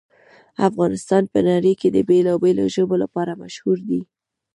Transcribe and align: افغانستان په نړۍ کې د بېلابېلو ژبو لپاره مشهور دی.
افغانستان 0.69 1.23
په 1.33 1.39
نړۍ 1.49 1.73
کې 1.81 1.87
د 1.91 1.97
بېلابېلو 2.09 2.63
ژبو 2.75 2.95
لپاره 3.03 3.39
مشهور 3.43 3.77
دی. 3.89 4.01